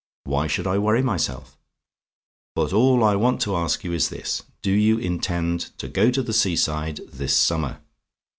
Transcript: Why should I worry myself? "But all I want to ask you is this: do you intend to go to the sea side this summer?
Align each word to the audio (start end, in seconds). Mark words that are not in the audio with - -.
Why 0.23 0.47
should 0.47 0.65
I 0.65 0.79
worry 0.79 1.03
myself? 1.03 1.59
"But 2.55 2.73
all 2.73 3.03
I 3.03 3.15
want 3.15 3.39
to 3.41 3.55
ask 3.55 3.83
you 3.83 3.93
is 3.93 4.09
this: 4.09 4.41
do 4.63 4.71
you 4.71 4.97
intend 4.97 5.77
to 5.77 5.87
go 5.87 6.09
to 6.09 6.23
the 6.23 6.33
sea 6.33 6.55
side 6.55 7.01
this 7.13 7.37
summer? 7.37 7.81